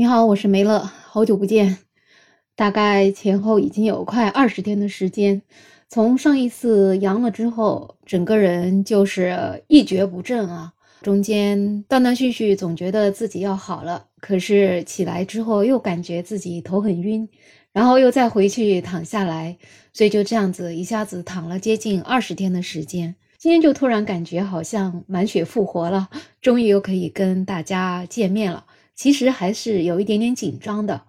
[0.00, 1.76] 你好，我是梅乐，好久不见，
[2.56, 5.42] 大概前后已经有快二十天的时间。
[5.90, 17.28] 从上一次阳了之后，整个人就是一蹶不振啊，中间断断续续，总觉得自己要好了，可是起来之后又感觉自己头很晕，
[17.70, 19.58] 然后又再回去躺下来，
[19.92, 23.14] 所以就这样子一下子躺了接近二十天的时间。
[23.36, 26.08] 今天就突然感觉好像满血复活了，
[26.40, 28.64] 终于又可以跟大家见面了。
[29.00, 31.00] 其实还是有一点点紧张的，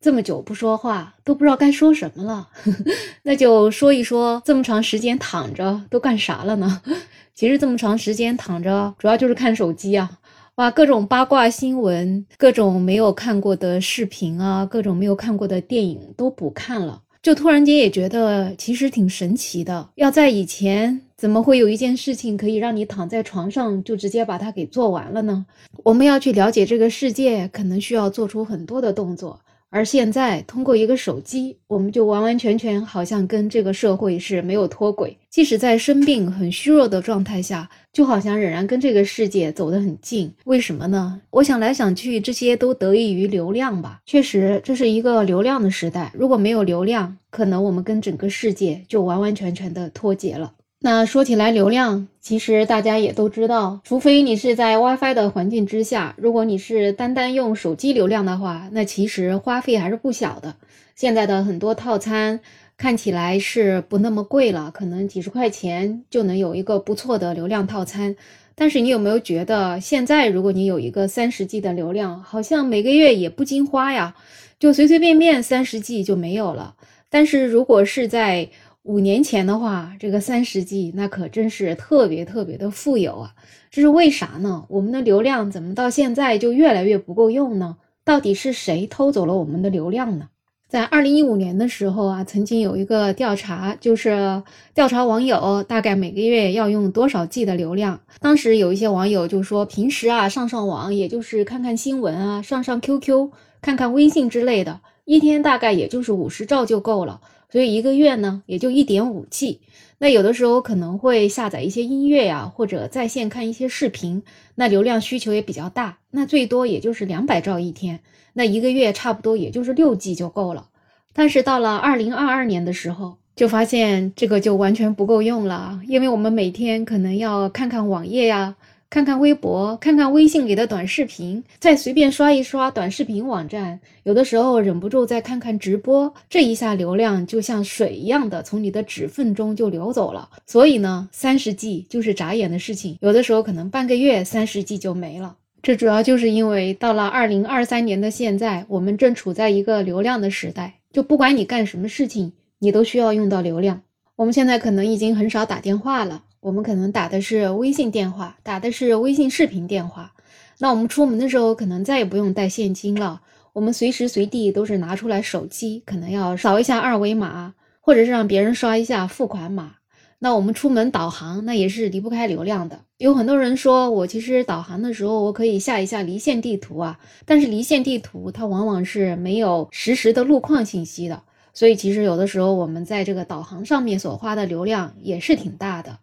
[0.00, 2.48] 这么久不说话，都不知道该说什么了。
[3.24, 6.80] 那就说一说这么长时间躺着都干啥了呢？
[7.34, 10.20] 其实这么长时间躺着，主要就是看手机啊，
[10.54, 17.02] 哇，各种八卦新闻，各种没有看过的视频啊，各种没有看过的电影都补看了。
[17.22, 25.44] 就突然间也觉得其实挺神奇的，要在以前怎么会有一件事情可以让你躺在床上就直接把它给做完了呢？
[25.84, 29.38] 我们要去了解这个世界，可能需要做出很多的动作。
[29.72, 35.16] 而现在，通过一个手机，我们就完完全全好像跟这个社会是没有脱轨。
[35.30, 40.32] 即使在生病、很虚弱的状态下，就好像仍然跟这个世界走得很近。
[40.44, 41.20] 为什么呢？
[41.30, 44.00] 我想来想去，这些都得益于流量吧。
[44.04, 46.10] 确实，这是一个流量的时代。
[46.14, 50.52] 如果没有流量，可能我们跟整个世界就完完全全的脱节了。
[50.82, 60.56] 那说起来，流量其实大家也都知道，除非你是在 WiFi 的环境之下，如果你是单单用手机流量的话，那其实花费还是不小的。
[60.94, 62.40] 现在的很多套餐
[62.78, 68.16] 看起来是不那么贵了，可能几十块钱就能有一个不错的流量套餐。
[68.54, 74.14] 但是你有没有觉得，现在如果你有一个三十 G 的流量，好像每个月也不经花呀，
[74.58, 76.76] 就随随便便三十 G 就没有了。
[77.10, 78.48] 但是如果是在
[78.84, 83.34] 五年前的话，这个三十 G 那可真是特别特别的富有啊！
[83.70, 84.64] 这是为啥呢？
[84.68, 87.76] 我们的流量怎么到现在就越来越不够用呢？
[88.04, 90.30] 到底是谁偷走了我们的流量呢？
[90.66, 98.00] 在二零一五年的时候啊，曾经有一个调查，就是调查网友大概每个月要用多少 G 的流量。
[98.18, 107.20] 当时有一些网友就说，平时啊上上网，也就是看看新闻啊，上上 QQ，看看微信之类的，一天大概也就是五十兆就够了。
[107.50, 109.58] 所以一个月呢，也就一点五 G。
[109.98, 114.22] 那有的时候可能会下载一些音乐呀，或者在线看一些视频，
[114.54, 117.98] 那流量需求也比较大，那最多也就是两百兆一天。
[118.34, 120.68] 那一个月差不多也就是六 G 就够了。
[121.12, 128.54] 但是到了二零二二年的时候，就发现这个就完全不够用了，因为我们每天可能要看看网页呀。
[128.90, 140.28] 看看微博，看看微信里的短视频，再随便刷一刷短视频网站，有的时候忍不住再看看直播，这一下流量就像水一样的从你的指缝中就流走了。
[140.44, 145.36] 所以呢，三十 G 就是眨眼的事情，有的时候可能半个月三十 G 就没了。
[145.62, 153.82] 这主要就是因为到了二零二三年的现在，我们正处在一个流量的时代，就不管你干什么事情，你都需要用到流量。
[154.16, 156.24] 我们现在可能已经很少打电话了。
[156.40, 160.14] 我们可能打的是微信电话，打的是微信视频电话。
[160.58, 163.20] 那我们出门的时候，可能再也不用带现金了，
[163.52, 169.74] 我们随时随地都是拿出来手机，可能要扫一下二维码，或者是让别人刷一下付款码。
[170.18, 172.80] 那我们出门导航，那也是离不开流量的。
[172.96, 181.22] 有很多人说我其实导航的时候，我可以下一下离线地图啊，但是离线地图它往往是没有实时的路况信息的，
[181.52, 185.98] 所以其实有的时候我们在这个导航上面所花的流量也是挺大的。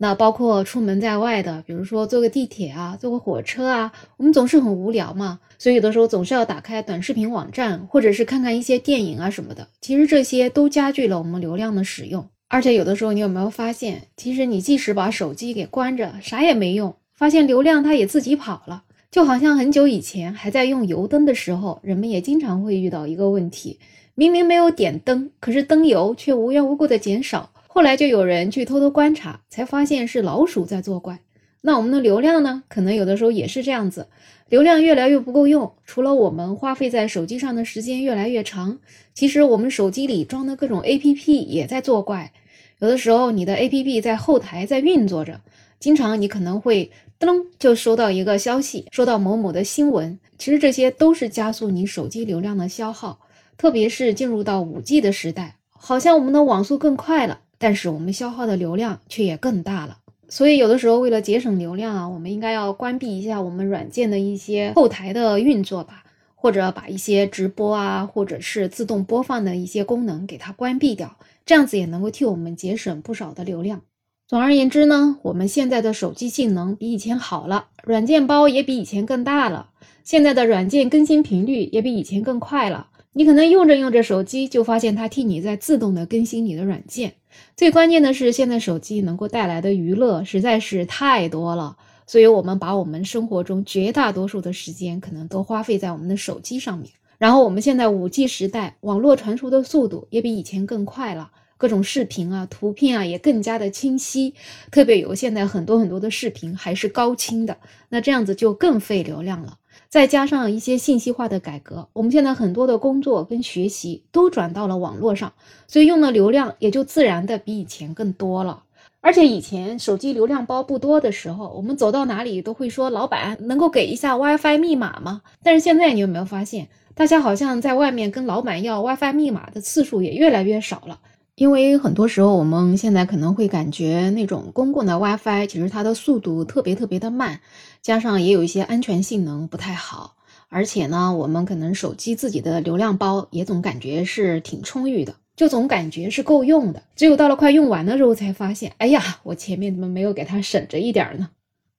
[0.00, 9.66] 那包括出门在外的，比如说坐个地铁啊，坐个火车啊，我们总是很无聊嘛，所以有的时候总是要打开短视频网站，或者是看看一些电影啊什么的。
[9.80, 12.28] 其实这些都加剧了我们流量的使用。
[12.48, 18.84] 而且有的时候，你有没有发现，其实你即使把手机给关着，啥也没用，发现流量它也自己跑了。
[19.10, 23.80] 就好像很久以前还在用油灯的时候，人们也经常会遇到一个问题：
[24.14, 27.50] 明明没有点灯，可是灯油却无缘无故的减少。
[27.78, 31.20] 后来就有人去偷偷观察，才发现是老鼠在作怪。
[31.60, 32.64] 那我们的流量呢？
[32.66, 34.08] 可能有的时候也是这样子，
[34.48, 35.74] 流量越来越不够用。
[35.84, 38.80] 除了我们花费在手机上的时间越来越长，
[39.14, 42.32] 其实我们手机里装的各种 APP 也在作怪。
[42.80, 45.40] 有的时候你的 APP 在后台在运作着，
[45.78, 46.90] 经常你可能会
[47.20, 50.18] 噔就收到一个消息，收到某某的新闻。
[50.36, 53.20] 其实这些都是加速你手机流量的消耗，
[53.56, 57.38] 特别是进入到五 G 的时代，好像我们的网速更快了。
[57.58, 73.82] 但是我们消耗的流量却也更大了，所以有的时候为了节省流量啊，我们应该要关闭一下我们软件的一些后台的运作吧，或者把一些直播啊，或者是自动播放的一些功能给它关闭掉，这样子也能够替我们节省不少的流量。
[74.28, 79.70] 总而言之呢，我们现在的手机性能比以前好了，软件包也比以前更大了。
[80.04, 82.88] 现在的软件更新频率也比以前更快了。
[83.14, 87.14] 你可能用着用着手机，就发现它替你在自动的更新你的软件。
[87.56, 91.76] 最关键的是，现在手机能够带来的娱乐实在是太多了，
[92.06, 96.90] 所以我们把我们生活中绝大多数的时间可能都花费在我们的手机上面。
[97.18, 104.34] 然后我们现在五 G 时代，网络传输的速度也比以前更快了，各种视频啊、图片啊也更加的清晰，
[104.70, 107.58] 特别有现在很多很多的视频还是高清的，
[107.88, 109.57] 那这样子就更费流量了。
[109.88, 115.32] 再加上一些信息化的改革，我们现在很多的工作跟学习都转到了网络上，
[115.66, 118.64] 所以用的流量也就自然的比以前更多了。
[119.00, 131.00] 而且以前手机流量包不多的时候，我们走到哪里都会说：“老板，能够给一下 WiFi 密码吗？”但是现在你有没有发现，大家好像在外面跟老板要 WiFi 密码的次数也越来越少了？
[131.38, 137.40] 因为很多时候我们现在可能会感觉那种公共的 WiFi 其实它的速度特别特别的慢。
[137.80, 140.16] 加上也有一些安全性能不太好，
[140.48, 146.82] 而且呢，我们可能手机自己的流量包也总感觉是挺充裕的，就总感觉是够用的。
[146.96, 151.30] 只有到了快用完的时候，才发现，哎呀，我前面怎么没有给它省着一点呢？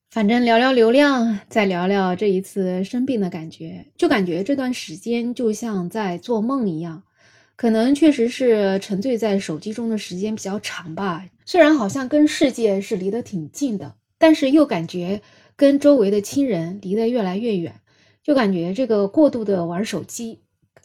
[0.09, 7.03] 反正聊聊流量，再聊聊这一次生病的感觉，就感觉这段时间就像在做梦一样。
[7.59, 11.25] 可能确实是沉醉在手机中的时间比较长吧。
[11.45, 15.21] 虽然好像跟世界是离得挺近的，但是又感觉。
[15.57, 17.81] 跟周围的亲人离得越来越远，
[18.23, 20.39] 就感觉这个过度的玩手机，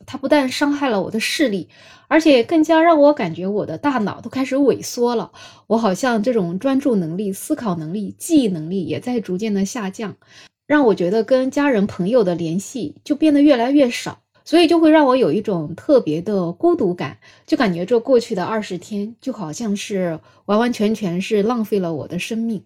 [0.05, 1.69] 它不但伤害了我的视力，
[2.09, 5.31] 而且更加让我感觉我的大脑都开始萎缩了。
[5.69, 10.17] 我好像这种专注能力、思考能力、记忆能力也在逐渐的下降，
[10.67, 22.63] 让我觉得跟家人朋友的联系就变得越来越少，所以就会让我有一种特别的孤独感，就感觉这过去的二十天就好像是完完全全是浪费了我的生命。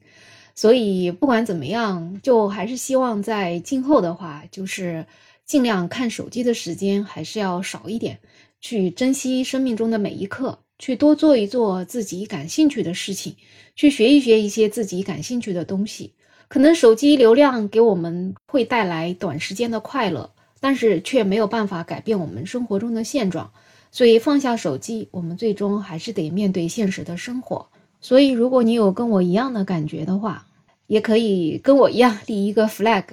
[0.55, 5.07] 所以不管怎么样，就还是希望在今后的话，就是
[5.47, 8.19] 尽量看手机的时间还是要少一点，
[8.61, 13.37] 去珍惜生命中的每一刻，去多做一做自己感兴趣的事情，
[13.77, 16.15] 去学一学一些自己感兴趣的东西。
[16.49, 23.51] 可能手机流量给我们会带来短时间的快乐，但是却没有办法改变我们生活中的现状。
[23.91, 27.69] 所以放下手机，我们最终还是得面对现实的生活。
[28.01, 30.47] 所以，如果你有跟我一样的感觉的话，
[30.87, 33.05] 也可以跟我一样立一个 flag，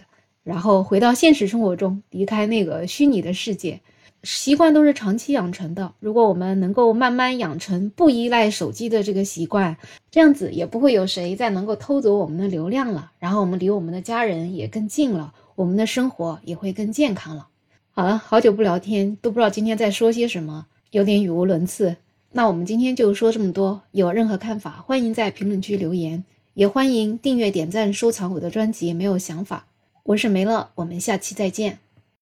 [0.44, 3.80] 然后回到现实生活中，离开那个虚拟的世界。
[4.24, 9.78] 习惯都是长期养成的，如果我们能够慢慢养成不依赖手机的这个习惯，
[10.12, 13.12] 这样子也不会有谁再能够偷走我们的流量了。
[13.20, 17.48] 然后我们离我们的家人也更近了，我们的生活也会更健康了。
[17.92, 21.96] 好了，好久不聊天，都不知道今天在说些什么，有点语无伦次。
[22.32, 26.24] 那我们今天就说这么多，有任何看法，欢迎在评论区留言。
[26.54, 28.94] 也欢迎订阅、点赞、收藏我的专辑。
[28.94, 29.66] 没有想法，
[30.04, 31.85] 我是梅乐，我们下期再见。